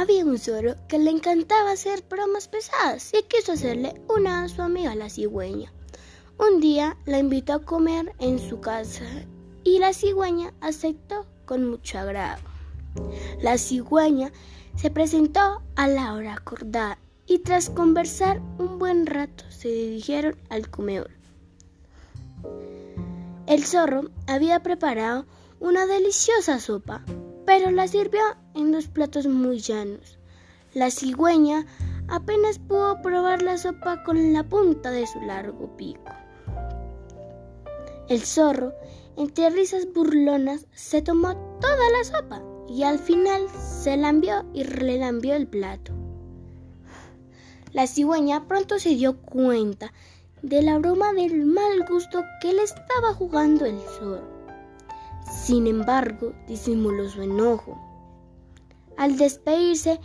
había 0.00 0.24
un 0.24 0.38
zorro 0.38 0.76
que 0.88 0.98
le 0.98 1.10
encantaba 1.10 1.72
hacer 1.72 2.02
bromas 2.08 2.48
pesadas 2.48 3.12
y 3.12 3.22
quiso 3.24 3.52
hacerle 3.52 4.00
una 4.08 4.44
a 4.44 4.48
su 4.48 4.62
amiga 4.62 4.94
la 4.94 5.10
cigüeña. 5.10 5.72
Un 6.38 6.60
día 6.60 6.96
la 7.04 7.18
invitó 7.18 7.52
a 7.52 7.64
comer 7.64 8.14
en 8.18 8.38
su 8.38 8.60
casa 8.60 9.04
y 9.62 9.78
la 9.78 9.92
cigüeña 9.92 10.54
aceptó 10.62 11.26
con 11.44 11.68
mucho 11.68 11.98
agrado. 11.98 12.40
La 13.42 13.58
cigüeña 13.58 14.32
se 14.74 14.90
presentó 14.90 15.60
a 15.76 15.86
la 15.86 16.14
hora 16.14 16.32
acordada 16.32 16.98
y 17.26 17.40
tras 17.40 17.68
conversar 17.68 18.40
un 18.58 18.78
buen 18.78 19.04
rato 19.04 19.44
se 19.50 19.68
dirigieron 19.68 20.36
al 20.48 20.70
comedor. 20.70 21.10
El 23.46 23.66
zorro 23.66 24.10
había 24.26 24.62
preparado 24.62 25.26
una 25.60 25.84
deliciosa 25.84 26.58
sopa, 26.58 27.04
pero 27.46 27.70
la 27.70 27.88
sirvió 27.88 28.20
en 28.54 28.72
dos 28.72 28.88
platos 28.88 29.26
muy 29.26 29.58
llanos. 29.58 30.18
La 30.74 30.90
cigüeña 30.90 31.66
apenas 32.08 32.58
pudo 32.58 33.00
probar 33.02 33.42
la 33.42 33.58
sopa 33.58 34.02
con 34.04 34.32
la 34.32 34.44
punta 34.44 34.90
de 34.90 35.06
su 35.06 35.20
largo 35.20 35.76
pico. 35.76 36.12
El 38.08 38.22
zorro, 38.22 38.74
entre 39.16 39.50
risas 39.50 39.86
burlonas, 39.92 40.66
se 40.72 41.02
tomó 41.02 41.36
toda 41.60 41.90
la 41.98 42.04
sopa 42.04 42.42
y 42.68 42.84
al 42.84 42.98
final 42.98 43.46
se 43.82 43.96
lambió 43.96 44.44
y 44.52 44.62
relambió 44.62 45.34
el 45.34 45.46
plato. 45.46 45.92
La 47.72 47.86
cigüeña 47.86 48.48
pronto 48.48 48.78
se 48.78 48.90
dio 48.90 49.20
cuenta 49.20 49.92
de 50.42 50.62
la 50.62 50.78
broma 50.78 51.12
del 51.12 51.44
mal 51.44 51.84
gusto 51.88 52.24
que 52.40 52.52
le 52.52 52.62
estaba 52.62 53.14
jugando 53.14 53.64
el 53.64 53.78
zorro. 53.80 54.39
Sin 55.30 55.66
embargo, 55.66 56.32
disimuló 56.48 57.08
su 57.08 57.22
enojo. 57.22 57.78
Al 58.96 59.16
despedirse, 59.16 60.00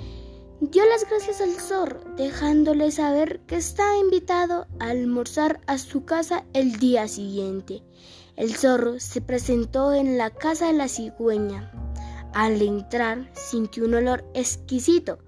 dio 0.62 0.86
las 0.86 1.10
gracias 1.10 1.42
al 1.42 1.54
zorro, 1.56 2.00
dejándole 2.16 2.92
saber 2.92 3.42
que 3.42 3.56
estaba 3.58 3.98
invitado 3.98 4.68
a 4.80 4.90
almorzar 4.90 5.60
a 5.68 5.78
su 5.78 6.06
casa 6.06 6.46
el 6.54 6.78
día 6.78 7.08
siguiente. 7.08 7.84
El 8.36 8.56
zorro 8.56 9.00
se 9.00 9.22
presentó 9.22 9.94
en 9.94 10.18
la 10.18 10.30
casa 10.30 10.68
de 10.68 10.74
la 10.74 10.88
cigüeña. 10.88 11.72
Al 12.34 12.62
entrar, 12.62 13.30
sintió 13.34 13.86
un 13.86 13.96
olor 13.96 14.26
exquisito 14.34 15.20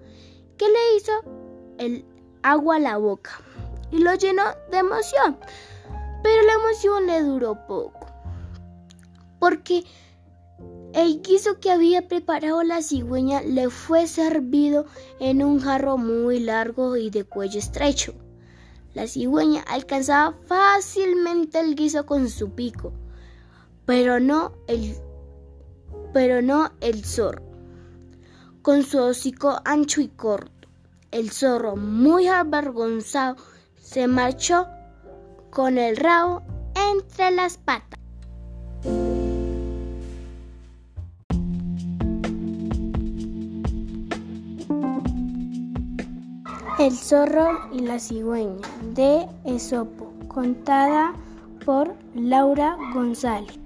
que 0.56 0.66
le 0.66 0.96
hizo 0.96 1.12
el 1.78 2.04
agua 2.42 2.76
a 2.76 2.80
la 2.80 2.96
boca 2.98 3.40
y 3.90 3.98
lo 3.98 4.14
llenó 4.14 4.42
de 4.70 4.78
emoción. 4.78 5.38
Pero 6.22 6.42
la 6.42 6.52
emoción 6.54 7.06
le 7.06 7.22
duró 7.22 7.66
poco, 7.66 8.06
porque 9.38 9.84
el 10.94 11.22
guiso 11.22 11.60
que 11.60 11.70
había 11.70 12.08
preparado 12.08 12.62
la 12.62 12.82
cigüeña 12.82 13.42
le 13.42 13.70
fue 13.70 14.06
servido 14.06 14.86
en 15.20 15.44
un 15.44 15.60
jarro 15.60 15.98
muy 15.98 16.40
largo 16.40 16.96
y 16.96 17.10
de 17.10 17.24
cuello 17.24 17.58
estrecho. 17.58 18.14
La 18.94 19.06
cigüeña 19.06 19.62
alcanzaba 19.68 20.36
fácilmente 20.46 21.60
el 21.60 21.74
guiso 21.74 22.06
con 22.06 22.28
su 22.30 22.50
pico, 22.50 22.92
pero 23.84 24.18
no 24.18 24.54
el, 24.66 24.96
pero 26.12 26.42
no 26.42 26.72
el 26.80 27.04
zorro, 27.04 27.42
con 28.62 28.82
su 28.82 28.98
hocico 28.98 29.60
ancho 29.64 30.00
y 30.00 30.08
corto. 30.08 30.68
El 31.10 31.30
zorro, 31.30 31.76
muy 31.76 32.26
avergonzado, 32.26 33.36
se 33.76 34.08
marchó 34.08 34.66
con 35.50 35.78
el 35.78 35.96
rabo 35.96 36.42
entre 36.92 37.30
las 37.30 37.56
patas. 37.56 37.97
El 46.78 46.96
zorro 46.96 47.68
y 47.72 47.80
la 47.80 47.98
cigüeña 47.98 48.68
de 48.94 49.26
Esopo, 49.44 50.12
contada 50.28 51.12
por 51.64 51.92
Laura 52.14 52.76
González. 52.94 53.58